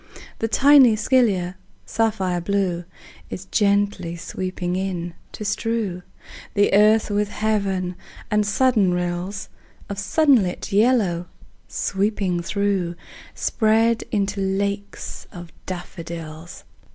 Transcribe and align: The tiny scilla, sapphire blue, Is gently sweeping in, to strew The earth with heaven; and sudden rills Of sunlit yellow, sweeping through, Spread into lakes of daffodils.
The 0.39 0.47
tiny 0.47 0.95
scilla, 0.95 1.57
sapphire 1.85 2.41
blue, 2.41 2.85
Is 3.29 3.45
gently 3.45 4.15
sweeping 4.15 4.75
in, 4.75 5.13
to 5.33 5.45
strew 5.45 6.01
The 6.55 6.73
earth 6.73 7.11
with 7.11 7.29
heaven; 7.29 7.95
and 8.31 8.43
sudden 8.43 8.95
rills 8.95 9.47
Of 9.89 9.99
sunlit 9.99 10.71
yellow, 10.71 11.27
sweeping 11.67 12.41
through, 12.41 12.95
Spread 13.35 14.03
into 14.11 14.41
lakes 14.41 15.27
of 15.31 15.51
daffodils. 15.67 16.63